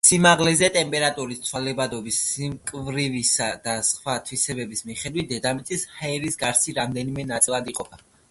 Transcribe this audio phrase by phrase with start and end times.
[0.09, 8.03] სიმაღლეზე ტემპერატურის ცვალებადობის, სიმკვრივისა და სხვა თვისებების მიხედვით დედამიწის ჰაერის გარსი რამდენიმე ნაწილად იყოფა.